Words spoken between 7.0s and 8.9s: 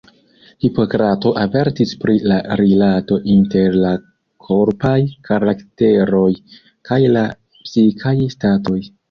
la psikaj statoj.